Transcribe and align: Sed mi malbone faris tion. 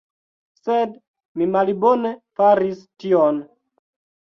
Sed 0.61 0.95
mi 1.41 1.49
malbone 1.57 2.15
faris 2.41 2.83
tion. 3.05 3.41